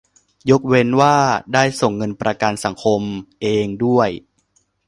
[0.49, 1.15] ยกเว้นว่า
[1.53, 3.01] ได้ส่งเงินประกันสังคม
[3.41, 4.09] เองด้วย